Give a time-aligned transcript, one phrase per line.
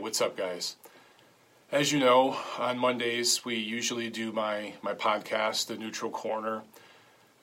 [0.00, 0.76] what's up, guys?
[1.72, 6.62] As you know, on Mondays we usually do my my podcast, The Neutral Corner,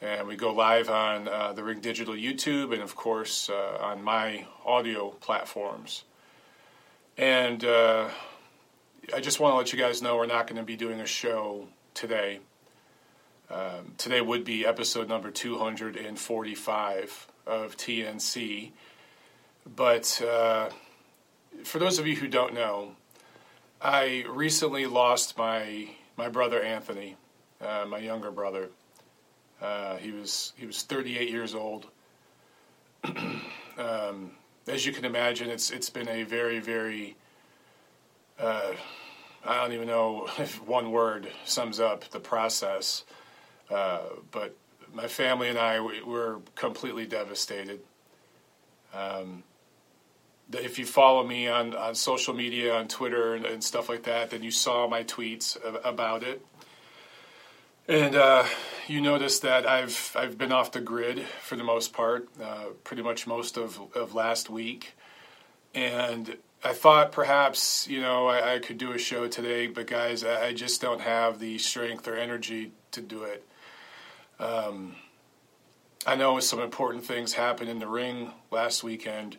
[0.02, 4.04] and we go live on uh, the Ring Digital YouTube and, of course, uh, on
[4.04, 6.06] my audio platforms.
[7.18, 8.08] And uh,
[9.14, 11.06] I just want to let you guys know we're not going to be doing a
[11.06, 12.40] show today.
[13.50, 18.72] Um, today would be episode number 245 of TNC,
[19.76, 20.70] but uh,
[21.66, 22.96] for those of you who don't know,
[23.82, 27.18] I recently lost my my brother Anthony,
[27.60, 28.70] uh, my younger brother.
[29.62, 31.88] Uh, he was he was 38 years old.
[33.78, 34.32] um,
[34.68, 37.16] as you can imagine, it's it's been a very very
[38.40, 38.74] uh,
[39.44, 43.04] I don't even know if one word sums up the process,
[43.70, 44.56] uh, but
[44.94, 47.82] my family and I we, were completely devastated.
[48.94, 49.44] Um,
[50.54, 54.30] if you follow me on, on social media, on Twitter and, and stuff like that,
[54.30, 56.46] then you saw my tweets about it.
[57.88, 58.46] And uh,
[58.88, 63.04] you notice that I've I've been off the grid for the most part, uh, pretty
[63.04, 64.96] much most of, of last week.
[65.76, 70.24] And I thought perhaps you know I, I could do a show today, but guys,
[70.24, 73.46] I, I, just don't have the strength or energy to do it.
[74.40, 74.96] Um,
[76.08, 79.38] I know some important things happened in the ring last weekend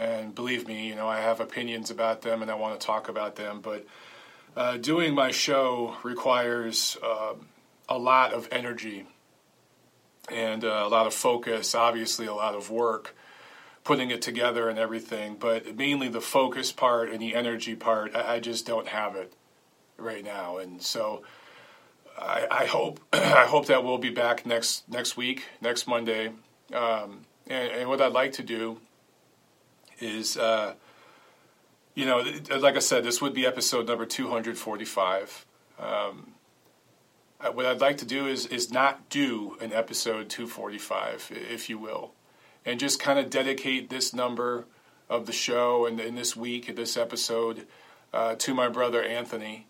[0.00, 3.10] and believe me, you know, I have opinions about them and I want to talk
[3.10, 3.60] about them.
[3.60, 3.86] But
[4.56, 7.34] uh, doing my show requires uh,
[7.86, 9.06] a lot of energy
[10.32, 13.14] and uh, a lot of focus, obviously, a lot of work
[13.84, 15.36] putting it together and everything.
[15.38, 19.34] But mainly the focus part and the energy part, I, I just don't have it
[19.98, 20.56] right now.
[20.58, 21.22] And so.
[22.18, 26.32] I, I hope I hope that we'll be back next next week, next Monday.
[26.74, 28.78] Um, and, and, what I'd like to do
[30.00, 30.74] is, uh,
[31.94, 32.24] you know,
[32.58, 35.46] like I said, this would be episode number 245.
[35.78, 36.34] Um,
[37.52, 42.12] what I'd like to do is is not do an episode 245, if you will,
[42.64, 44.66] and just kind of dedicate this number
[45.08, 47.66] of the show and in this week, this episode,
[48.12, 49.66] uh, to my brother Anthony.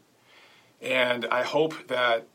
[0.82, 2.26] And I hope that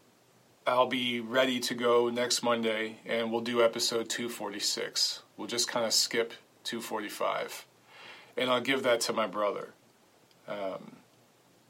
[0.66, 5.22] I'll be ready to go next Monday, and we'll do episode 246.
[5.38, 7.66] We'll just kind of skip 245
[8.38, 9.70] and I'll give that to my brother.
[10.48, 10.98] Um,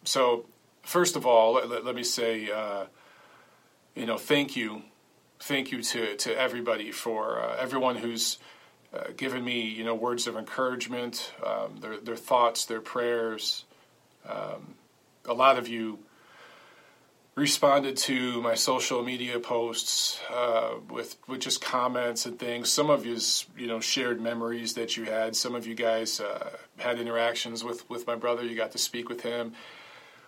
[0.03, 0.45] so,
[0.81, 2.85] first of all, let, let, let me say, uh,
[3.95, 4.83] you know, thank you,
[5.39, 8.37] thank you to to everybody for uh, everyone who's
[8.93, 13.65] uh, given me, you know, words of encouragement, um, their their thoughts, their prayers.
[14.27, 14.75] Um,
[15.27, 15.99] a lot of you
[17.35, 22.69] responded to my social media posts uh, with with just comments and things.
[22.69, 23.17] Some of you,
[23.57, 25.35] you know, shared memories that you had.
[25.35, 28.43] Some of you guys uh, had interactions with with my brother.
[28.43, 29.51] You got to speak with him,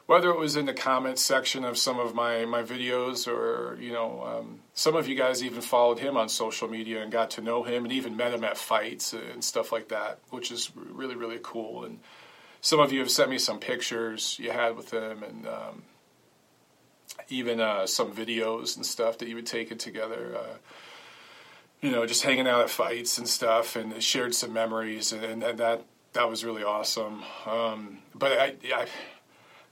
[0.06, 3.94] whether it was in the comments section of some of my my videos or you
[3.94, 7.42] know, um, some of you guys even followed him on social media and got to
[7.42, 11.16] know him and even met him at fights and stuff like that, which is really
[11.16, 11.86] really cool.
[11.86, 12.00] And
[12.60, 15.48] some of you have sent me some pictures you had with him and.
[15.48, 15.84] Um,
[17.30, 20.38] even uh, some videos and stuff that you had taken together.
[20.38, 20.58] Uh,
[21.82, 25.60] you know, just hanging out at fights and stuff, and shared some memories, and, and
[25.60, 25.84] that
[26.14, 27.24] that was really awesome.
[27.46, 28.88] Um, but I, I,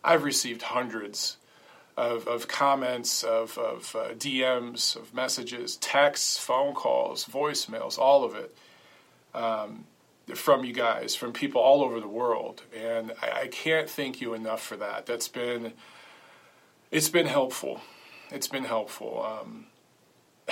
[0.04, 1.38] I've received hundreds
[1.98, 8.36] of, of comments, of, of uh, DMs, of messages, texts, phone calls, voicemails, all of
[8.36, 8.56] it
[9.34, 9.86] um,
[10.36, 12.64] from you guys, from people all over the world.
[12.76, 15.06] And I, I, can't thank you enough for that.
[15.06, 15.74] That's been
[16.92, 17.82] it's been helpful.
[18.32, 19.24] It's been helpful.
[19.24, 19.66] Um,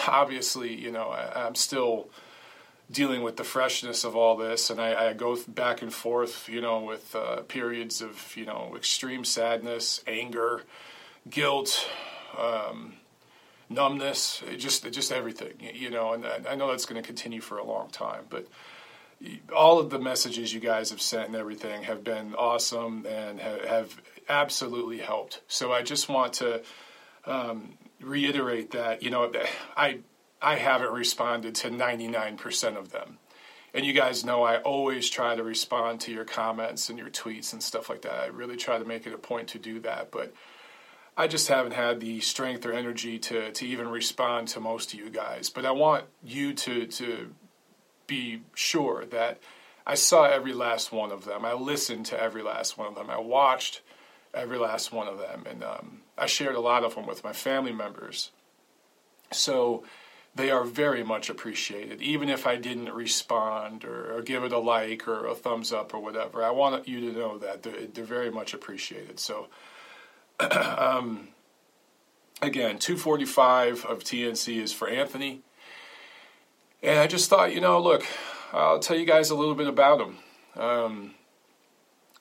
[0.08, 2.10] obviously, you know, I, am still
[2.92, 6.62] dealing with the freshness of all this, and I, I go back and forth, you
[6.62, 10.64] know, with uh, periods of, you know, extreme sadness, anger,
[11.30, 11.90] guilt,
[12.38, 12.94] um,
[13.70, 16.14] numbness, just just everything, you know.
[16.14, 18.48] And I know that's going to continue for a long time, but
[19.56, 23.96] all of the messages you guys have sent and everything have been awesome and have
[24.30, 25.42] absolutely helped.
[25.48, 26.62] So I just want to
[27.26, 29.32] um, reiterate that you know
[29.76, 30.00] I
[30.42, 33.18] I haven't responded to 99% of them.
[33.74, 37.54] And you guys know I always try to respond to your comments and your tweets
[37.54, 38.14] and stuff like that.
[38.14, 40.34] I really try to make it a point to do that, but
[41.16, 45.00] I just haven't had the strength or energy to to even respond to most of
[45.00, 45.50] you guys.
[45.50, 47.34] But I want you to to
[48.06, 49.40] be sure that
[49.86, 51.46] I saw every last one of them.
[51.46, 53.10] I listened to every last one of them.
[53.10, 53.82] I watched
[54.34, 55.44] every last one of them.
[55.50, 58.32] And um, I shared a lot of them with my family members.
[59.32, 59.84] So
[60.36, 62.02] they are very much appreciated.
[62.02, 65.94] Even if I didn't respond or, or, give it a like or a thumbs up
[65.94, 69.20] or whatever, I want you to know that they're, they're very much appreciated.
[69.20, 69.48] So,
[70.40, 71.30] um,
[72.42, 75.42] again, 245 of TNC is for Anthony.
[76.82, 78.06] And I just thought, you know, look,
[78.52, 80.18] I'll tell you guys a little bit about him.
[80.56, 81.14] Um,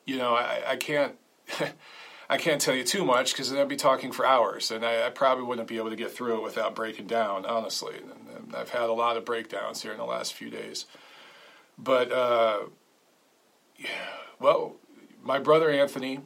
[0.04, 1.16] you know, I, I can't.
[2.32, 5.10] I can't tell you too much because I'd be talking for hours, and I, I,
[5.10, 7.44] probably wouldn't be able to get through it without breaking down.
[7.44, 10.86] Honestly, and, I've had a lot of breakdowns here in the last few days.
[11.76, 12.60] But uh,
[14.40, 14.76] well,
[15.22, 16.20] my brother Anthony,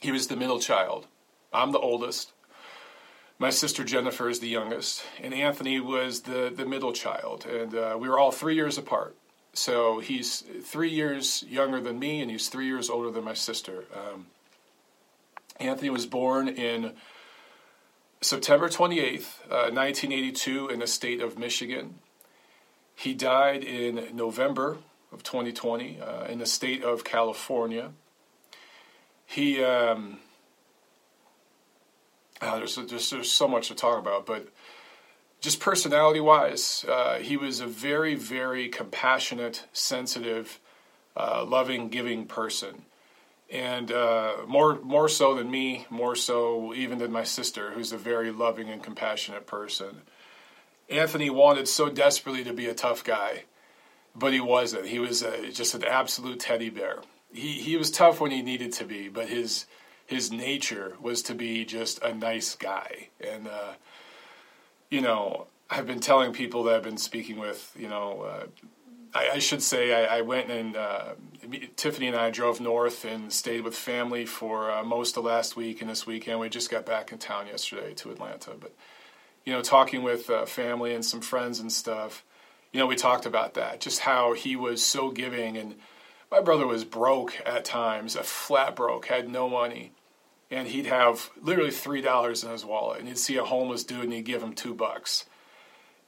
[0.00, 1.06] he was the middle child.
[1.52, 2.32] I'm the oldest.
[3.38, 7.96] My sister Jennifer is the youngest, and Anthony was the the middle child, and uh,
[8.00, 9.14] we were all three years apart.
[9.52, 13.84] So he's three years younger than me, and he's three years older than my sister.
[13.94, 14.26] Um,
[15.60, 16.94] Anthony was born in
[18.20, 21.96] September 28th, uh, 1982, in the state of Michigan.
[22.94, 24.78] He died in November
[25.12, 27.92] of 2020 uh, in the state of California.
[29.26, 30.18] He, um,
[32.40, 34.48] oh, there's, there's, there's so much to talk about, but
[35.40, 40.58] just personality wise, uh, he was a very, very compassionate, sensitive,
[41.16, 42.84] uh, loving, giving person
[43.50, 47.98] and uh, more more so than me, more so even than my sister, who's a
[47.98, 50.02] very loving and compassionate person.
[50.88, 53.44] Anthony wanted so desperately to be a tough guy,
[54.14, 54.86] but he wasn't.
[54.86, 57.02] He was a, just an absolute teddy bear.
[57.32, 59.66] He he was tough when he needed to be, but his
[60.06, 63.08] his nature was to be just a nice guy.
[63.20, 63.74] And uh,
[64.90, 68.46] you know, I've been telling people that I've been speaking with, you know, uh,
[69.14, 71.14] I, I should say I, I went and uh,
[71.76, 75.80] Tiffany and I drove north and stayed with family for uh, most of last week
[75.80, 76.40] and this weekend.
[76.40, 78.74] We just got back in town yesterday to Atlanta, but
[79.44, 82.24] you know, talking with uh, family and some friends and stuff,
[82.72, 85.56] you know, we talked about that, just how he was so giving.
[85.56, 85.76] And
[86.30, 89.92] my brother was broke at times, a flat broke, had no money.
[90.50, 93.00] And he'd have literally $3 in his wallet.
[93.00, 95.24] And he'd see a homeless dude and he'd give him two bucks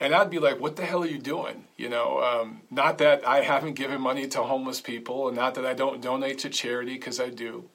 [0.01, 3.27] and I'd be like, "What the hell are you doing?" You know, um, not that
[3.27, 6.95] I haven't given money to homeless people, and not that I don't donate to charity
[6.95, 7.69] because I do.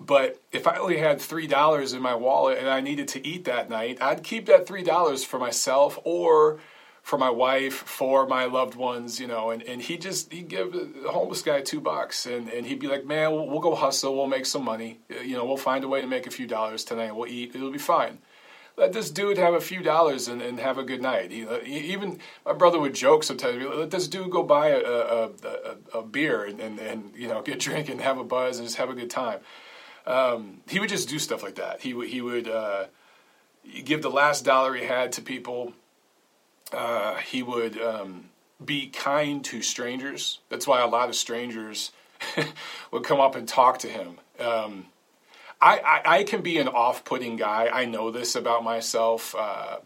[0.00, 3.44] But if I only had three dollars in my wallet and I needed to eat
[3.44, 6.58] that night, I'd keep that three dollars for myself or
[7.02, 9.50] for my wife, for my loved ones, you know.
[9.50, 12.88] And, and he just he'd give the homeless guy two bucks, and, and he'd be
[12.88, 15.88] like, "Man, we'll, we'll go hustle, we'll make some money, you know, we'll find a
[15.88, 18.18] way to make a few dollars tonight, we'll eat, it'll be fine."
[18.76, 21.30] Let this dude have a few dollars and, and have a good night.
[21.30, 23.64] He, even my brother would joke sometimes.
[23.64, 27.42] Let this dude go buy a, a, a, a beer and, and, and, you know
[27.42, 29.40] get drink and have a buzz and just have a good time.
[30.06, 31.82] Um, he would just do stuff like that.
[31.82, 32.86] He would he would uh,
[33.84, 35.74] give the last dollar he had to people.
[36.72, 38.30] Uh, he would um,
[38.64, 40.38] be kind to strangers.
[40.48, 41.92] That's why a lot of strangers
[42.90, 44.18] would come up and talk to him.
[44.40, 44.86] Um,
[45.62, 47.70] I, I, I, can be an off-putting guy.
[47.72, 49.32] I know this about myself.
[49.38, 49.78] Uh,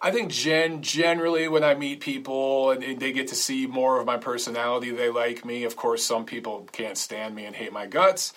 [0.00, 4.00] I think gen generally when I meet people and, and, they get to see more
[4.00, 5.62] of my personality, they like me.
[5.62, 8.32] Of course, some people can't stand me and hate my guts,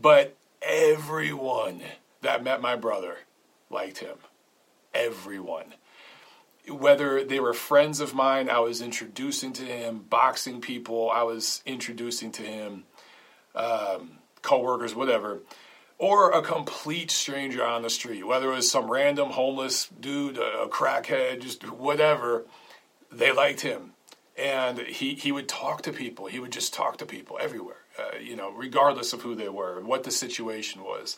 [0.00, 1.82] but everyone
[2.22, 3.18] that met my brother
[3.68, 4.16] liked him.
[4.94, 5.74] Everyone.
[6.66, 11.62] Whether they were friends of mine, I was introducing to him, boxing people, I was
[11.66, 12.84] introducing to him,
[13.54, 15.42] um, coworkers, whatever
[16.04, 20.66] or a complete stranger on the street, whether it was some random homeless dude, a
[20.66, 22.44] crackhead, just whatever,
[23.10, 23.92] they liked him.
[24.36, 26.26] And he, he would talk to people.
[26.26, 29.80] He would just talk to people everywhere, uh, you know, regardless of who they were,
[29.80, 31.16] what the situation was.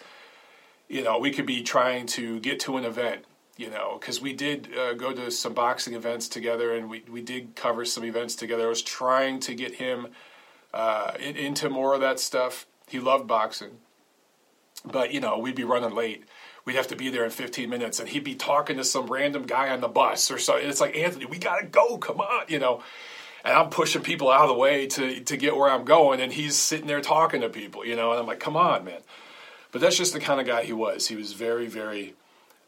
[0.88, 3.24] You know, we could be trying to get to an event,
[3.56, 7.22] you know, because we did uh, go to some boxing events together and we, we
[7.22, 8.66] did cover some events together.
[8.66, 10.06] I was trying to get him
[10.72, 12.68] uh, in, into more of that stuff.
[12.86, 13.78] He loved boxing
[14.84, 16.24] but you know, we'd be running late.
[16.64, 19.44] We'd have to be there in 15 minutes, and he'd be talking to some random
[19.44, 20.68] guy on the bus or something.
[20.68, 21.98] It's like Anthony, we gotta go.
[21.98, 22.82] Come on, you know.
[23.44, 26.32] And I'm pushing people out of the way to to get where I'm going, and
[26.32, 28.10] he's sitting there talking to people, you know.
[28.10, 29.00] And I'm like, come on, man.
[29.72, 31.08] But that's just the kind of guy he was.
[31.08, 32.14] He was very, very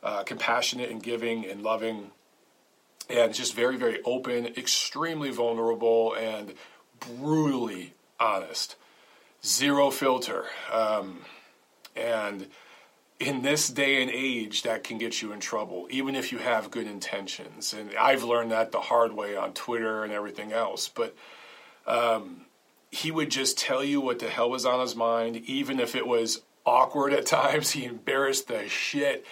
[0.02, 2.10] uh, compassionate and giving and loving,
[3.08, 6.54] and just very, very open, extremely vulnerable, and
[7.00, 8.76] brutally honest.
[9.44, 10.46] Zero filter.
[10.72, 11.20] Um,
[11.98, 12.46] and
[13.20, 16.70] in this day and age, that can get you in trouble, even if you have
[16.70, 17.72] good intentions.
[17.72, 20.88] And I've learned that the hard way on Twitter and everything else.
[20.88, 21.16] But
[21.86, 22.42] um,
[22.90, 26.06] he would just tell you what the hell was on his mind, even if it
[26.06, 27.70] was awkward at times.
[27.70, 29.26] He embarrassed the shit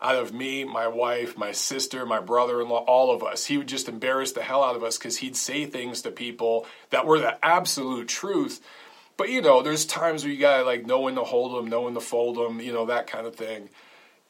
[0.00, 3.46] out of me, my wife, my sister, my brother in law, all of us.
[3.46, 6.66] He would just embarrass the hell out of us because he'd say things to people
[6.90, 8.60] that were the absolute truth.
[9.16, 11.82] But you know, there's times where you gotta like know when to hold them, know
[11.82, 13.68] when to fold them, you know, that kind of thing.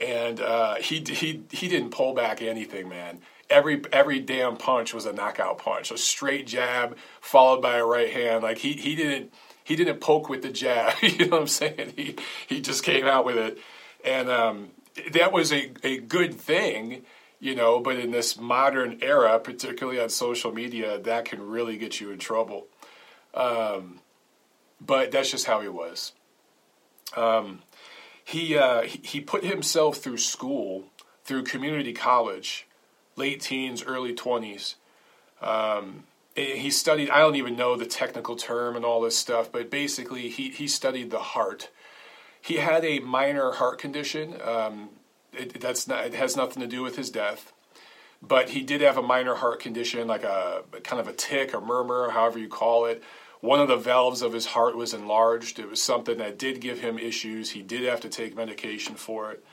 [0.01, 3.21] And uh, he he he didn't pull back anything, man.
[3.49, 8.13] Every every damn punch was a knockout punch, a straight jab followed by a right
[8.13, 8.43] hand.
[8.43, 9.33] Like he he didn't
[9.65, 10.95] he didn't poke with the jab.
[11.03, 11.93] you know what I'm saying?
[11.97, 12.17] He
[12.49, 13.59] he just came out with it,
[14.05, 14.71] and um,
[15.13, 17.03] that was a, a good thing,
[17.41, 22.01] you know, but in this modern era, particularly on social media, that can really get
[22.01, 22.67] you in trouble.
[23.35, 24.01] Um,
[24.85, 26.13] but that's just how he was.
[27.17, 27.61] Um,
[28.25, 30.85] he, uh, he put himself through school,
[31.25, 32.67] through community college,
[33.17, 34.77] late teens, early 20s.
[35.41, 39.71] Um, he studied, I don't even know the technical term and all this stuff, but
[39.71, 41.69] basically he, he studied the heart
[42.43, 44.35] he had a minor heart condition.
[44.43, 44.91] Um,
[45.33, 47.53] it, that's not, it has nothing to do with his death,
[48.21, 51.61] but he did have a minor heart condition, like a kind of a tick a
[51.61, 53.03] murmur, however you call it.
[53.43, 55.59] One of the valves of his heart was enlarged.
[55.59, 57.51] It was something that did give him issues.
[57.51, 59.45] He did have to take medication for it,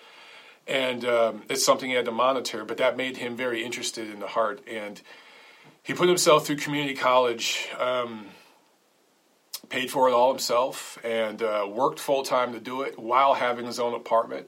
[0.68, 2.64] and um, it's something he had to monitor.
[2.64, 5.02] But that made him very interested in the heart, and
[5.82, 7.68] he put himself through community college.
[7.80, 8.28] Um,
[9.70, 13.66] paid for it all himself and uh, worked full time to do it while having
[13.66, 14.48] his own apartment.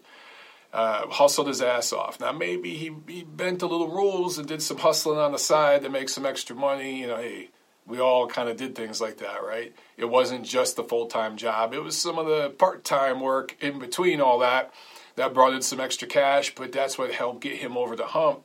[0.73, 2.17] Uh, hustled his ass off.
[2.19, 5.83] Now maybe he, he bent a little rules and did some hustling on the side
[5.83, 7.01] to make some extra money.
[7.01, 7.49] You know, hey,
[7.87, 9.73] we all kind of did things like that, right?
[9.97, 11.73] It wasn't just the full time job.
[11.73, 14.73] It was some of the part time work in between all that
[15.15, 18.43] that brought in some extra cash, but that's what helped get him over the hump.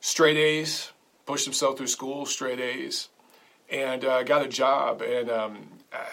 [0.00, 0.92] Straight A's,
[1.24, 3.08] pushed himself through school, straight A's
[3.68, 5.02] and uh, got a job.
[5.02, 5.68] And um,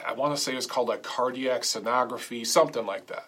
[0.06, 3.28] I want to say it was called like cardiac sonography, something like that.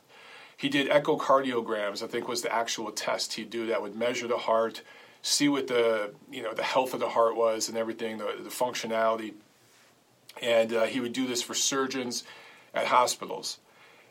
[0.58, 2.02] He did echocardiograms.
[2.02, 4.82] I think was the actual test he'd do that would measure the heart,
[5.25, 8.50] see what the you know the health of the heart was and everything, the, the
[8.50, 9.34] functionality.
[10.41, 12.24] And uh, he would do this for surgeons
[12.74, 13.60] at hospitals.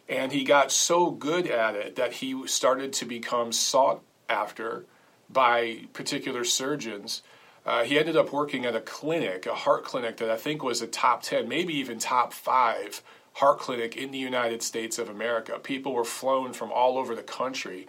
[0.09, 4.87] And he got so good at it that he started to become sought after
[5.31, 7.23] by particular surgeons
[7.67, 10.83] uh, he ended up working at a clinic, a heart clinic that I think was
[10.83, 13.03] a top 10, maybe even top five
[13.35, 15.59] heart clinic in the United States of America.
[15.59, 17.87] People were flown from all over the country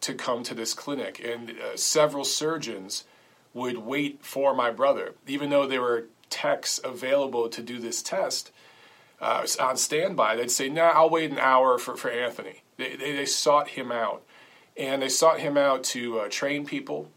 [0.00, 3.04] to come to this clinic, and uh, several surgeons
[3.54, 8.52] would wait for my brother, even though there were techs available to do this test.
[9.20, 13.12] Uh, on standby, they'd say, "Nah, I'll wait an hour for, for Anthony." They, they,
[13.12, 14.22] they sought him out,
[14.76, 17.08] and they sought him out to uh, train people,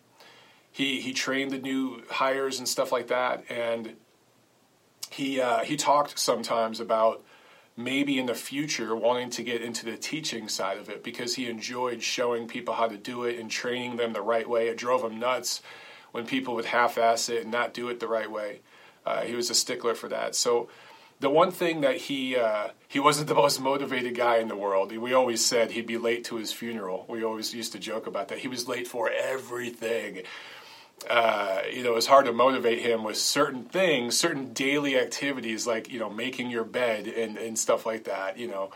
[0.72, 3.96] he he trained the new hires and stuff like that, and
[5.10, 7.22] he uh, he talked sometimes about
[7.78, 11.50] maybe in the future wanting to get into the teaching side of it because he
[11.50, 14.68] enjoyed showing people how to do it and training them the right way.
[14.68, 15.62] It drove him nuts
[16.12, 18.60] when people would half-ass it and not do it the right way.
[19.06, 20.36] Uh, he was a stickler for that.
[20.36, 20.70] So
[21.22, 24.96] the one thing that he uh, he wasn't the most motivated guy in the world.
[24.96, 27.06] We always said he'd be late to his funeral.
[27.08, 28.40] We always used to joke about that.
[28.40, 30.24] He was late for everything
[31.10, 35.92] uh, you know, it's hard to motivate him with certain things, certain daily activities like,
[35.92, 38.72] you know, making your bed and, and stuff like that, you know,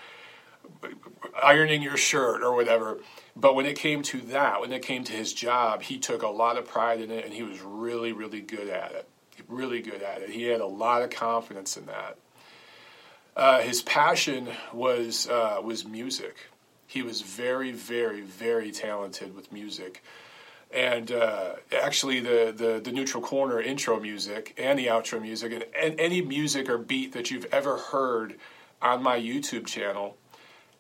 [1.42, 3.00] ironing your shirt or whatever.
[3.36, 6.28] But when it came to that, when it came to his job, he took a
[6.28, 9.08] lot of pride in it and he was really, really good at it.
[9.48, 10.30] Really good at it.
[10.30, 12.18] He had a lot of confidence in that.
[13.36, 16.38] Uh, his passion was uh, was music.
[16.88, 20.02] He was very, very, very talented with music
[20.76, 25.66] and uh, actually the, the, the neutral corner intro music and the outro music and,
[25.74, 28.36] and any music or beat that you've ever heard
[28.82, 30.18] on my YouTube channel,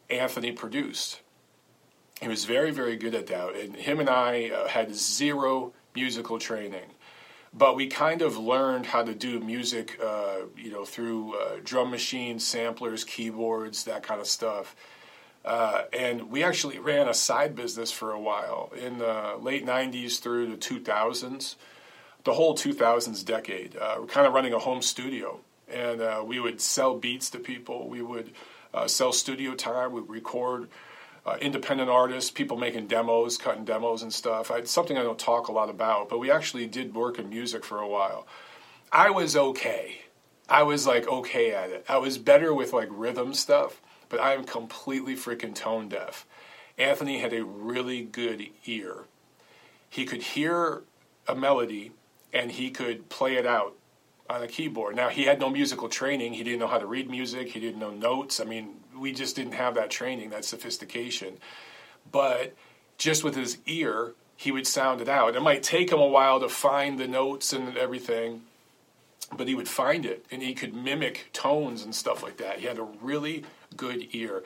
[0.10, 1.22] Anthony produced.
[2.22, 6.40] He was very very good at that, and him and I uh, had zero musical
[6.40, 6.92] training,
[7.54, 11.90] but we kind of learned how to do music, uh, you know, through uh, drum
[11.90, 14.76] machines, samplers, keyboards, that kind of stuff
[15.46, 20.20] uh, and we actually ran a side business for a while in the late 90s
[20.20, 21.56] through the 2000s,
[22.24, 23.78] the whole 2000s decade.
[23.78, 25.40] Uh, we're kind of running a home studio,
[25.72, 27.88] and uh, we would sell beats to people.
[27.88, 28.32] We would
[28.74, 29.92] uh, sell studio time.
[29.92, 30.68] We would record
[31.28, 34.50] uh, independent artists, people making demos, cutting demos and stuff.
[34.50, 37.64] I, something I don't talk a lot about, but we actually did work in music
[37.64, 38.26] for a while.
[38.92, 40.02] I was okay.
[40.50, 41.86] I was like okay at it.
[41.88, 46.26] I was better with like rhythm stuff but I am completely freaking tone deaf.
[46.78, 49.06] Anthony had a really good ear.
[49.90, 50.84] He could hear
[51.28, 51.92] a melody
[52.34, 53.76] and he could play it out
[54.30, 54.96] on a keyboard.
[54.96, 56.34] Now, he had no musical training.
[56.34, 57.50] He didn't know how to read music.
[57.50, 58.40] He didn't know notes.
[58.40, 61.38] I mean, we just didn't have that training, that sophistication.
[62.12, 62.56] But
[62.98, 65.36] just with his ear, he would sound it out.
[65.36, 68.42] It might take him a while to find the notes and everything,
[69.36, 72.60] but he would find it and he could mimic tones and stuff like that.
[72.60, 73.46] He had a really
[73.78, 74.44] good ear.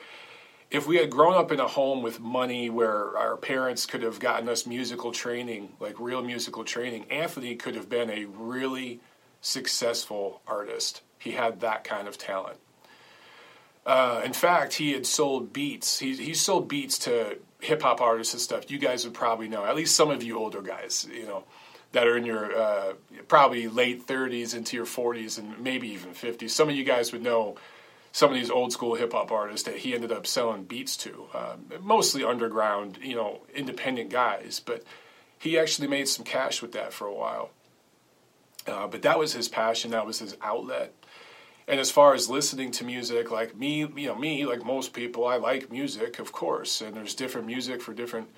[0.70, 4.20] If we had grown up in a home with money where our parents could have
[4.20, 9.00] gotten us musical training, like real musical training, Anthony could have been a really
[9.40, 11.02] successful artist.
[11.18, 12.58] He had that kind of talent.
[13.84, 15.98] Uh, in fact, he had sold beats.
[15.98, 18.70] He, he sold beats to hip hop artists and stuff.
[18.70, 21.44] You guys would probably know, at least some of you older guys, you know,
[21.92, 22.92] that are in your uh,
[23.26, 26.50] probably late 30s into your 40s and maybe even 50s.
[26.50, 27.56] Some of you guys would know
[28.12, 31.26] some of these old school hip hop artists that he ended up selling beats to,
[31.34, 34.60] um, mostly underground, you know, independent guys.
[34.64, 34.82] But
[35.38, 37.50] he actually made some cash with that for a while.
[38.66, 39.92] Uh, but that was his passion.
[39.92, 40.92] That was his outlet.
[41.66, 45.24] And as far as listening to music, like me, you know, me, like most people,
[45.26, 48.28] I like music, of course, and there's different music for different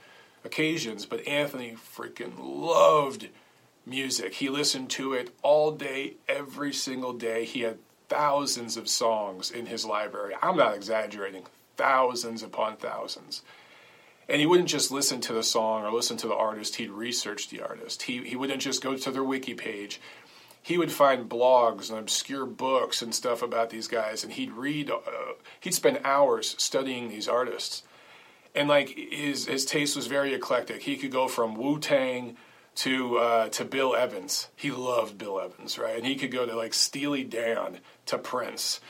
[0.44, 1.06] occasions.
[1.06, 3.30] But Anthony freaking loved
[3.86, 4.34] music.
[4.34, 7.46] He listened to it all day, every single day.
[7.46, 7.78] He had
[8.12, 10.34] thousands of songs in his library.
[10.42, 13.42] I'm not exaggerating, thousands upon thousands.
[14.28, 17.48] And he wouldn't just listen to the song or listen to the artist, he'd research
[17.48, 18.02] the artist.
[18.02, 19.98] He, he wouldn't just go to their wiki page.
[20.62, 24.90] He would find blogs and obscure books and stuff about these guys, and he'd read,
[24.90, 25.00] uh,
[25.60, 27.82] he'd spend hours studying these artists.
[28.54, 30.82] And like his, his taste was very eclectic.
[30.82, 32.36] He could go from Wu Tang
[32.74, 34.48] to uh, to Bill Evans.
[34.56, 35.96] He loved Bill Evans, right?
[35.96, 38.80] And he could go to like Steely Dan to Prince.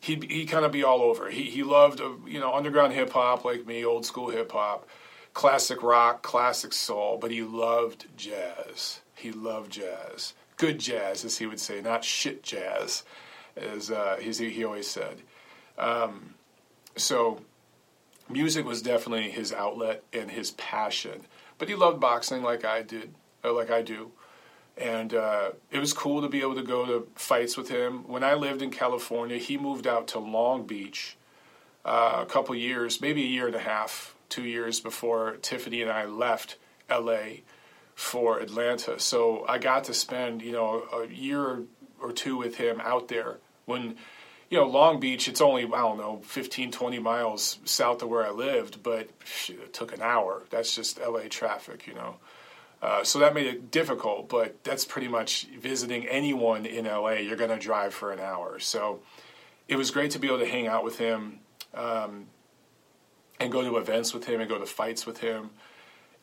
[0.00, 1.30] He'd he kind of be all over.
[1.30, 4.88] He he loved uh, you know underground hip hop like me, old school hip hop,
[5.34, 9.00] classic rock, classic soul, but he loved jazz.
[9.14, 13.04] He loved jazz, good jazz, as he would say, not shit jazz,
[13.56, 15.22] as uh, he he always said.
[15.78, 16.34] Um,
[16.96, 17.40] so
[18.28, 21.22] music was definitely his outlet and his passion.
[21.58, 23.14] But he loved boxing like I did
[23.50, 24.12] like I do.
[24.76, 28.08] And uh, it was cool to be able to go to fights with him.
[28.08, 31.16] When I lived in California, he moved out to Long Beach
[31.84, 35.90] uh, a couple years, maybe a year and a half, two years before Tiffany and
[35.90, 36.56] I left
[36.90, 37.42] LA
[37.94, 38.98] for Atlanta.
[38.98, 41.64] So I got to spend, you know, a year
[42.00, 43.96] or two with him out there when
[44.52, 48.22] you know, Long Beach, it's only, I don't know, 15, 20 miles south of where
[48.22, 49.08] I lived, but
[49.48, 50.42] it took an hour.
[50.50, 52.16] That's just LA traffic, you know.
[52.82, 57.12] Uh, so that made it difficult, but that's pretty much visiting anyone in LA.
[57.12, 58.58] You're going to drive for an hour.
[58.58, 59.00] So
[59.68, 61.38] it was great to be able to hang out with him
[61.74, 62.26] um,
[63.38, 65.50] and go to events with him and go to fights with him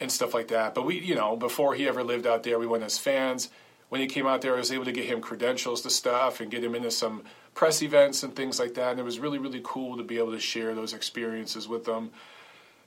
[0.02, 0.76] and stuff like that.
[0.76, 3.50] But we, you know, before he ever lived out there, we went as fans.
[3.88, 6.52] When he came out there, I was able to get him credentials to stuff and
[6.52, 7.24] get him into some
[7.56, 8.92] press events and things like that.
[8.92, 12.12] And it was really, really cool to be able to share those experiences with them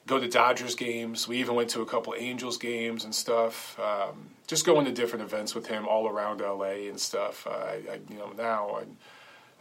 [0.06, 1.28] go to Dodgers games.
[1.28, 3.78] We even went to a couple Angels games and stuff.
[3.78, 7.46] Um, just going to different events with him all around LA and stuff.
[7.46, 8.80] I, I you know, now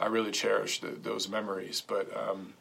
[0.00, 1.82] I, I really cherish the, those memories.
[1.86, 2.54] But um,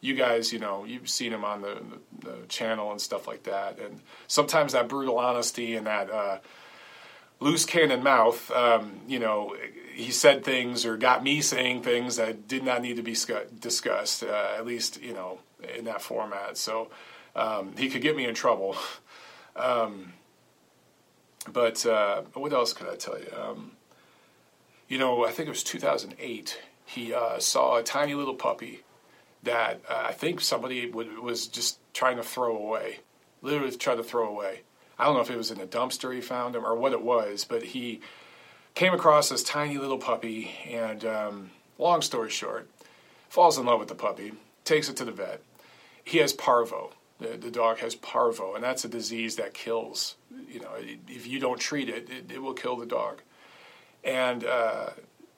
[0.00, 1.80] you guys, you know, you've seen him on the,
[2.20, 3.78] the, the, channel and stuff like that.
[3.78, 6.38] And sometimes that brutal honesty and that uh,
[7.40, 9.56] loose cannon mouth, um, you know,
[9.94, 13.16] he said things or got me saying things that did not need to be
[13.58, 15.38] discussed, uh, at least, you know,
[15.76, 16.56] in that format.
[16.56, 16.90] So
[17.34, 18.76] um, he could get me in trouble.
[19.54, 20.14] Um,
[21.52, 23.28] but uh, what else could I tell you?
[23.38, 23.72] Um,
[24.88, 26.58] you know, I think it was 2008.
[26.86, 28.80] He uh, saw a tiny little puppy
[29.42, 33.00] that uh, I think somebody would, was just trying to throw away,
[33.42, 34.62] literally trying to throw away.
[34.98, 37.02] I don't know if it was in a dumpster he found him or what it
[37.02, 38.00] was, but he
[38.74, 42.70] came across this tiny little puppy, and um, long story short,
[43.28, 44.32] falls in love with the puppy,
[44.64, 45.42] takes it to the vet.
[46.04, 50.16] He has parvo, the, the dog has parvo, and that's a disease that kills.
[50.48, 50.70] You know,
[51.08, 53.22] if you don't treat it, it, it will kill the dog.
[54.04, 54.90] And uh,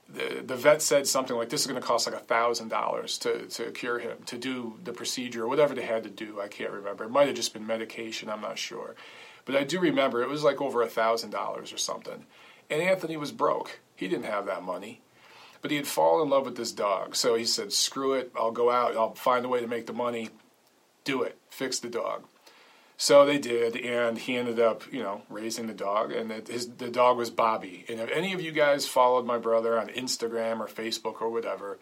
[0.09, 3.18] the the vet said something like, "This is going to cost like a thousand dollars
[3.18, 6.40] to to cure him, to do the procedure, or whatever they had to do.
[6.40, 7.05] I can't remember.
[7.05, 8.31] It might have just been medication.
[8.31, 8.94] I'm not sure,
[9.44, 12.27] but I do remember it was like over a thousand dollars or something.
[12.70, 13.81] And Anthony was broke.
[13.94, 15.01] He didn't have that money."
[15.61, 17.16] But he had fallen in love with this dog.
[17.16, 19.94] So he said, screw it, I'll go out, I'll find a way to make the
[19.94, 20.29] money
[21.05, 22.25] do it, fix the dog.
[22.97, 26.69] So they did, and he ended up, you know, raising the dog, and it, his
[26.69, 27.85] the dog was Bobby.
[27.88, 31.79] And if any of you guys followed my brother on Instagram or Facebook or whatever,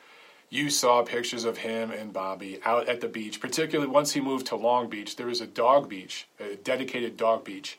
[0.49, 3.41] you saw pictures of him and Bobby out at the beach.
[3.41, 7.45] Particularly once he moved to Long Beach, there was a dog beach, a dedicated dog
[7.45, 7.79] beach.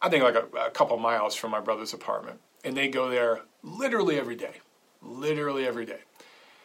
[0.00, 3.40] I think like a, a couple miles from my brother's apartment, and they go there
[3.62, 4.56] literally every day,
[5.02, 6.00] literally every day.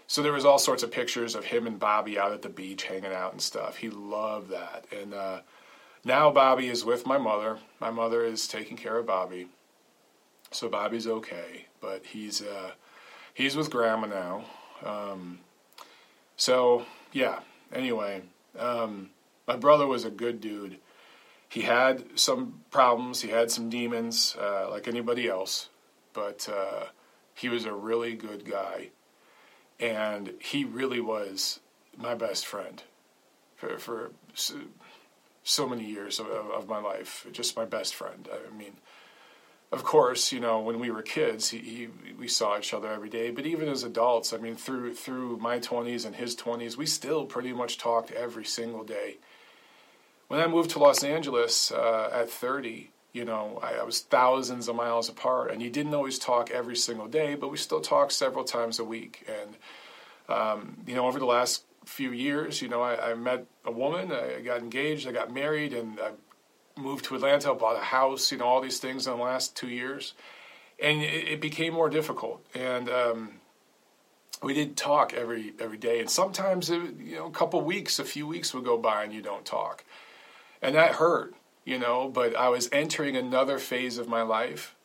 [0.07, 2.83] So there was all sorts of pictures of him and Bobby out at the beach
[2.83, 3.77] hanging out and stuff.
[3.77, 5.39] He loved that, and uh,
[6.03, 7.57] now Bobby is with my mother.
[7.79, 9.47] My mother is taking care of Bobby,
[10.51, 11.67] so Bobby's okay.
[11.81, 12.71] But he's uh,
[13.33, 14.45] he's with Grandma now.
[14.85, 15.39] Um,
[16.35, 17.39] so yeah.
[17.73, 18.21] Anyway,
[18.59, 19.09] um,
[19.47, 20.77] my brother was a good dude.
[21.49, 23.21] He had some problems.
[23.21, 25.69] He had some demons, uh, like anybody else,
[26.13, 26.85] but uh,
[27.35, 28.89] he was a really good guy,
[29.79, 31.59] and he really was
[31.97, 32.83] my best friend
[33.55, 34.11] for, for
[35.43, 37.27] so, many years of, of, my life.
[37.31, 38.27] Just my best friend.
[38.31, 38.73] I mean,
[39.71, 43.09] of course, you know, when we were kids, he, he, we saw each other every
[43.09, 43.31] day.
[43.31, 47.25] But even as adults, I mean, through through my twenties and his twenties, we still
[47.25, 49.17] pretty much talked every single day.
[50.27, 54.67] When I moved to Los Angeles uh, at thirty, you know, I, I, was thousands
[54.67, 58.11] of miles apart, and you didn't always talk every single day, but we still talked
[58.11, 59.27] several times a week.
[59.27, 59.55] And
[60.35, 64.11] um, you know, over the last few years, you know, I, I met a woman,
[64.11, 66.11] I got engaged, I got married, and I
[66.79, 69.69] moved to Atlanta, bought a house, you know, all these things in the last two
[69.69, 70.13] years.
[70.81, 72.43] And it, it became more difficult.
[72.55, 73.33] And um,
[74.41, 75.99] we did talk every every day.
[75.99, 79.13] And sometimes, it, you know, a couple weeks, a few weeks would go by and
[79.13, 79.83] you don't talk.
[80.61, 84.75] And that hurt, you know, but I was entering another phase of my life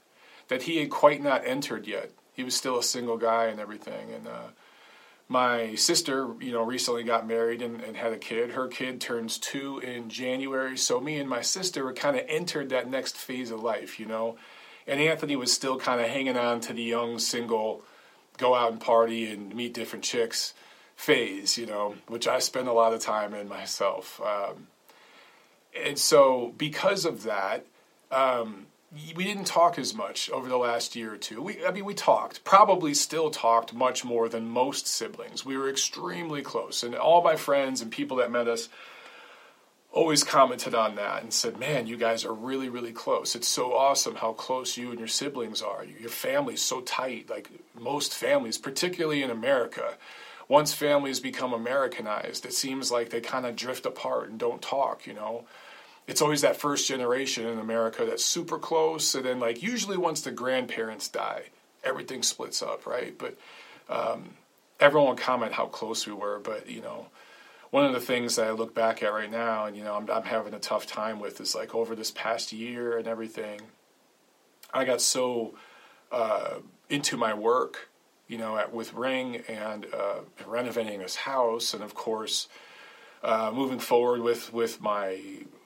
[0.48, 2.10] that he had quite not entered yet.
[2.32, 4.12] He was still a single guy and everything.
[4.12, 4.48] And, uh,
[5.28, 8.52] my sister, you know, recently got married and, and, had a kid.
[8.52, 10.78] Her kid turns two in January.
[10.78, 14.06] So me and my sister were kind of entered that next phase of life, you
[14.06, 14.38] know.
[14.86, 17.82] And Anthony was still kind of hanging on to the young single,
[18.38, 20.54] go out and party and meet different chicks
[20.96, 24.20] phase, you know, which I spend a lot of time in myself.
[24.22, 24.68] Um,
[25.74, 27.64] and so because of that,
[28.10, 28.66] um,
[29.14, 31.42] we didn't talk as much over the last year or two.
[31.42, 35.44] We, I mean, we talked, probably still talked much more than most siblings.
[35.44, 38.68] We were extremely close, and all my friends and people that met us
[39.90, 43.34] always commented on that and said, "Man, you guys are really, really close.
[43.34, 45.84] It's so awesome how close you and your siblings are.
[45.84, 47.28] Your family's so tight.
[47.28, 49.96] Like most families, particularly in America."
[50.48, 55.06] Once families become Americanized, it seems like they kind of drift apart and don't talk,
[55.06, 55.44] you know
[56.08, 60.22] it's always that first generation in America that's super close, and then like usually once
[60.22, 61.42] the grandparents die,
[61.84, 63.16] everything splits up, right?
[63.16, 63.36] But
[63.90, 64.30] um,
[64.80, 67.08] everyone would comment how close we were, but you know,
[67.70, 70.10] one of the things that I look back at right now, and you know, I'm,
[70.10, 73.60] I'm having a tough time with is like over this past year and everything,
[74.72, 75.56] I got so
[76.10, 76.54] uh,
[76.88, 77.90] into my work,
[78.28, 82.48] you know, at, with Ring and uh, renovating this house, and of course.
[83.20, 85.20] Uh, moving forward with with my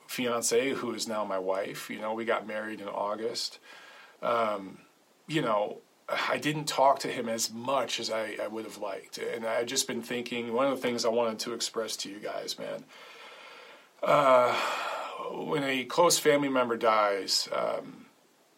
[0.07, 1.91] fiance, who is now my wife.
[1.91, 3.59] You know, we got married in August.
[4.23, 4.79] Um,
[5.27, 9.19] you know, I didn't talk to him as much as I, I would have liked.
[9.19, 12.19] And I've just been thinking, one of the things I wanted to express to you
[12.19, 12.85] guys, man,
[14.03, 14.55] uh,
[15.31, 18.02] when a close family member dies, um,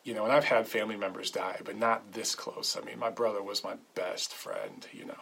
[0.05, 2.77] you know, and I've had family members die, but not this close.
[2.81, 5.15] I mean, my brother was my best friend, you know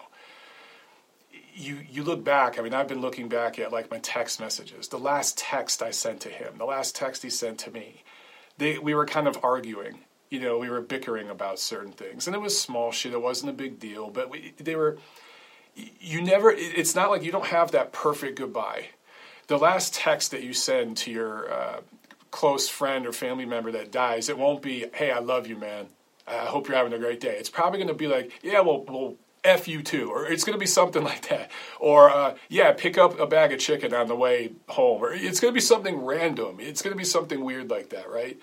[1.54, 2.58] you you look back.
[2.58, 4.88] I mean, I've been looking back at like my text messages.
[4.88, 8.02] The last text I sent to him, the last text he sent to me,
[8.58, 10.00] they we were kind of arguing.
[10.30, 13.12] You know, we were bickering about certain things, and it was small shit.
[13.12, 14.98] It wasn't a big deal, but we, they were.
[15.74, 16.50] You never.
[16.50, 18.88] It's not like you don't have that perfect goodbye.
[19.46, 21.80] The last text that you send to your uh,
[22.32, 25.86] close friend or family member that dies, it won't be, "Hey, I love you, man.
[26.26, 28.84] I hope you're having a great day." It's probably going to be like, "Yeah, well,
[28.88, 29.14] well,
[29.44, 31.50] F you too, or it's going to be something like that.
[31.80, 35.02] Or, uh, yeah, pick up a bag of chicken on the way home.
[35.02, 36.58] Or it's going to be something random.
[36.60, 38.38] It's going to be something weird like that, right?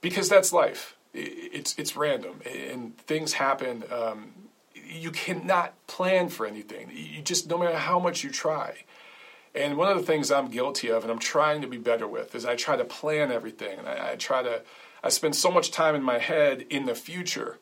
[0.00, 0.96] Because that's life.
[1.12, 3.82] It's, it's random and things happen.
[3.90, 4.32] Um,
[4.74, 6.90] you cannot plan for anything.
[6.94, 8.84] You just, no matter how much you try.
[9.54, 12.34] And one of the things I'm guilty of and I'm trying to be better with
[12.34, 13.78] is I try to plan everything.
[13.78, 14.62] And I, I try to,
[15.02, 17.58] I spend so much time in my head in the future.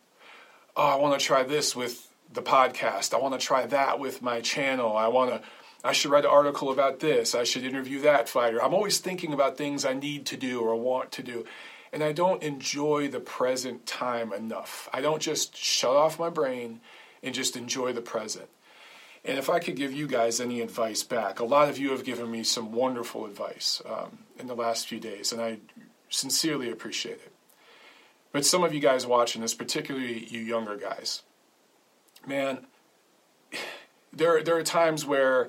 [0.77, 3.15] Oh, I want to try this with the podcast.
[3.15, 4.97] I want to try that with my channel.
[4.97, 5.43] I want to
[5.85, 7.35] I should write an article about this.
[7.35, 8.63] I should interview that fighter.
[8.63, 11.45] I'm always thinking about things I need to do or want to do.
[11.93, 14.89] And I don't enjoy the present time enough.
[14.93, 16.81] I don't just shut off my brain
[17.23, 18.49] and just enjoy the present.
[19.25, 22.05] And if I could give you guys any advice back, a lot of you have
[22.05, 25.59] given me some wonderful advice um, in the last few days, and I
[26.09, 27.33] sincerely appreciate it.
[28.33, 31.23] But some of you guys watching this, particularly you younger guys,
[32.27, 32.67] man,
[34.13, 35.49] there there are times where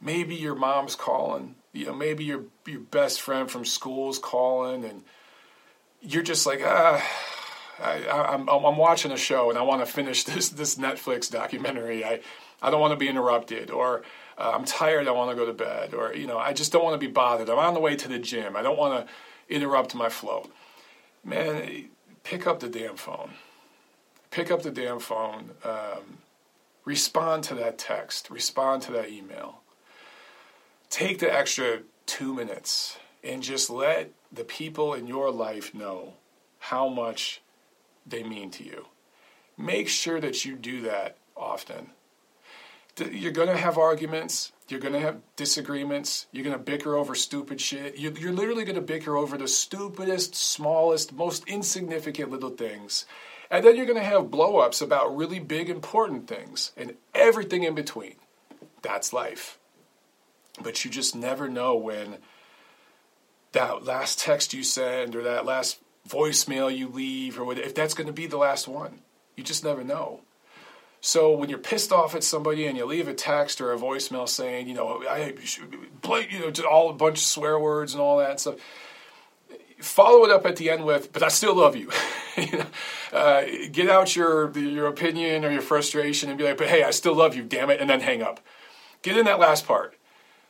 [0.00, 5.02] maybe your mom's calling, you know, maybe your your best friend from school's calling, and
[6.00, 7.04] you're just like, ah.
[7.80, 11.30] I, am I'm, I'm watching a show and I want to finish this this Netflix
[11.30, 12.04] documentary.
[12.04, 12.20] I
[12.60, 14.02] I don't want to be interrupted, or
[14.38, 15.08] Uh, I'm tired.
[15.08, 15.94] I want to go to bed.
[15.94, 17.50] Or, you know, I just don't want to be bothered.
[17.50, 18.54] I'm on the way to the gym.
[18.54, 19.12] I don't want to
[19.52, 20.48] interrupt my flow.
[21.24, 21.88] Man,
[22.22, 23.32] pick up the damn phone.
[24.30, 25.50] Pick up the damn phone.
[25.64, 26.18] Um,
[26.84, 28.30] respond to that text.
[28.30, 29.60] Respond to that email.
[30.88, 36.14] Take the extra two minutes and just let the people in your life know
[36.60, 37.42] how much
[38.06, 38.86] they mean to you.
[39.56, 41.90] Make sure that you do that often.
[43.00, 44.52] You're going to have arguments.
[44.68, 46.26] You're going to have disagreements.
[46.32, 47.98] You're going to bicker over stupid shit.
[47.98, 53.06] You're, literally going to bicker over the stupidest, smallest, most insignificant little things.
[53.50, 57.74] And then you're going to have blowups about really big, important things and everything in
[57.74, 58.16] between.
[58.82, 59.58] That's life.
[60.60, 62.18] But you just never know when
[63.52, 67.94] that last text you send or that last voicemail you leave or what, if that's
[67.94, 69.00] going to be the last one.
[69.36, 70.20] You just never know.
[71.00, 74.28] So when you're pissed off at somebody and you leave a text or a voicemail
[74.28, 75.34] saying, you know, I
[76.02, 78.56] play, you know, all a bunch of swear words and all that stuff,
[79.78, 81.90] follow it up at the end with, "But I still love you."
[82.36, 82.66] you know,
[83.12, 86.90] uh, get out your your opinion or your frustration and be like, "But hey, I
[86.90, 88.40] still love you, damn it," and then hang up.
[89.02, 89.96] Get in that last part.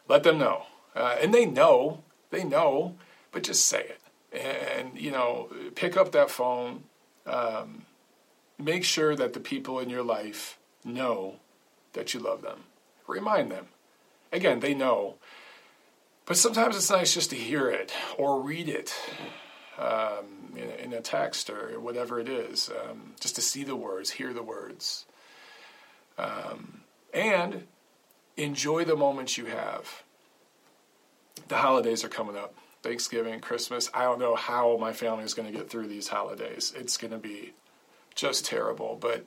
[0.08, 2.96] Let them know, uh, and they know, they know,
[3.32, 4.00] but just say it
[4.32, 6.84] and you know pick up that phone
[7.26, 7.84] um,
[8.58, 11.36] make sure that the people in your life know
[11.92, 12.64] that you love them.
[13.06, 13.68] Remind them.
[14.32, 15.14] Again they know.
[16.26, 18.94] But sometimes it's nice just to hear it or read it
[19.78, 24.10] um, in, in, a text or whatever it is um, just to see the words
[24.10, 25.06] hear the words.
[26.18, 26.82] Um,
[27.14, 27.66] and
[28.36, 30.02] enjoy the moments you have.
[31.48, 32.54] The holidays are coming up.
[32.82, 33.90] Thanksgiving, Christmas.
[33.92, 36.72] I don't know how my family is going to get through these holidays.
[36.76, 37.52] It's going to be
[38.18, 38.98] just terrible.
[39.00, 39.24] But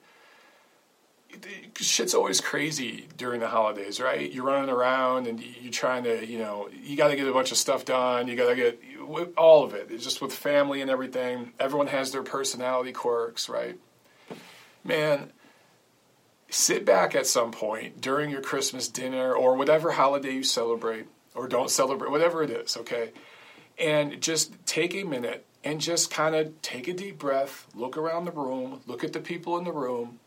[1.79, 4.31] shit's always crazy during the holidays, right?
[4.31, 7.51] You're running around and you're trying to, you know, you got to get a bunch
[7.51, 8.27] of stuff done.
[8.27, 8.81] You got to get
[9.37, 9.87] all of it.
[9.89, 11.53] It's just with family and everything.
[11.59, 13.79] Everyone has their personality quirks, right?
[14.83, 15.31] Man,
[16.49, 21.47] sit back at some point during your Christmas dinner or whatever holiday you celebrate or
[21.47, 23.11] don't celebrate, whatever it is, okay?
[23.81, 28.25] and just take a minute and just kind of take a deep breath, look around
[28.25, 30.19] the room, look at the people in the room,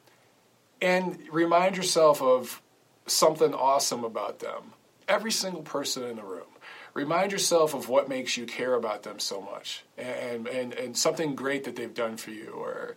[0.80, 2.62] and remind yourself of
[3.06, 4.72] something awesome about them.
[5.08, 6.46] Every single person in the room.
[6.94, 11.34] Remind yourself of what makes you care about them so much and, and, and something
[11.34, 12.96] great that they've done for you, or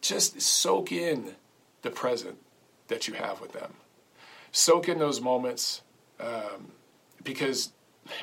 [0.00, 1.34] just soak in
[1.82, 2.38] the present
[2.88, 3.74] that you have with them.
[4.52, 5.82] Soak in those moments
[6.18, 6.72] um,
[7.22, 7.72] because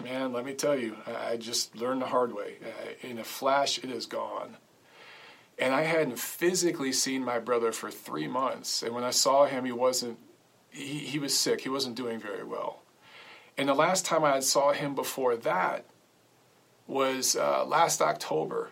[0.04, 2.56] man, let me tell you, I just learned the hard way.
[3.02, 4.58] In a flash, it is gone.
[5.60, 8.82] And I hadn't physically seen my brother for three months.
[8.82, 10.18] And when I saw him, he wasn't,
[10.70, 11.62] he, he was sick.
[11.62, 12.82] He wasn't doing very well.
[13.58, 15.86] And the last time I saw him before that
[16.88, 18.72] was uh, last October.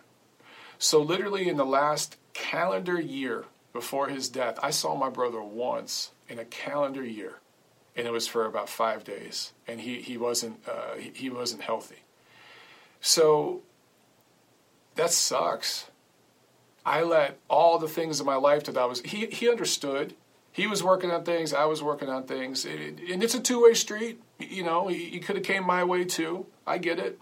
[0.78, 6.10] So, literally, in the last calendar year before his death, I saw my brother once
[6.28, 7.36] in a calendar year
[7.96, 11.62] and it was for about five days, and he he wasn't uh, he, he wasn't
[11.62, 12.02] healthy.
[13.00, 13.62] So
[14.94, 15.86] that sucks.
[16.84, 20.14] I let all the things in my life that I was he he understood.
[20.50, 21.54] He was working on things.
[21.54, 24.20] I was working on things, it, and it's a two way street.
[24.38, 26.46] You know, he, he could have came my way too.
[26.66, 27.18] I get it,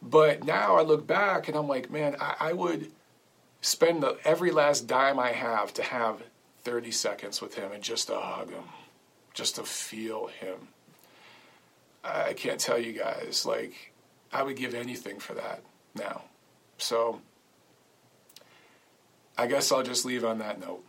[0.00, 2.90] but now I look back and I'm like, man, I, I would
[3.60, 6.22] spend the, every last dime I have to have
[6.62, 8.64] 30 seconds with him and just to hug him
[9.38, 10.56] just to feel him.
[12.02, 13.92] I can't tell you guys, like,
[14.32, 15.62] I would give anything for that
[15.94, 16.22] now.
[16.76, 17.20] So,
[19.36, 20.84] I guess I'll just leave on that note.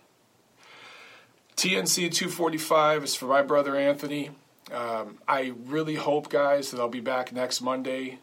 [1.58, 4.32] TNC 245 is for my brother Anthony.
[4.74, 8.18] Um, I really hope, guys, that I'll be back next Monday,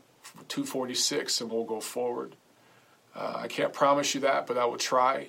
[0.48, 2.34] 246, and we'll go forward.
[3.14, 5.28] Uh, I can't promise you that, but I will try.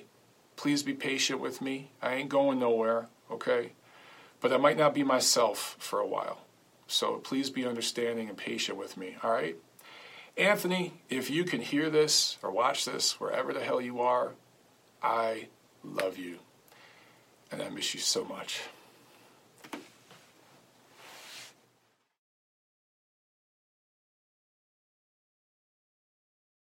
[0.56, 1.92] Please be patient with me.
[2.02, 3.72] I ain't going nowhere, okay?
[4.40, 6.40] But I might not be myself for a while.
[6.86, 9.56] So please be understanding and patient with me, all right?
[10.36, 14.34] Anthony, if you can hear this or watch this, wherever the hell you are,
[15.02, 15.48] I
[15.82, 16.38] love you.
[17.50, 18.60] And I miss you so much.